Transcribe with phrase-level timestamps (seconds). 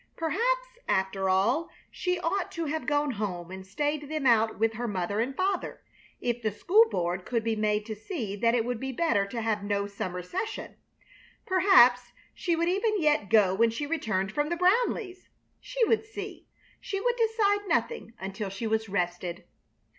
[0.17, 4.87] Perhaps, after all, she ought to have gone home and stayed them out with her
[4.87, 5.83] mother and father.
[6.19, 9.41] If the school board could be made to see that it would be better to
[9.41, 10.75] have no summer session,
[11.45, 15.29] perhaps she would even yet go when she returned from the Brownleighs'.
[15.59, 16.47] She would see.
[16.79, 19.43] She would decide nothing until she was rested.